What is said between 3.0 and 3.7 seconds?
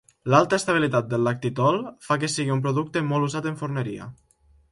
molt usat en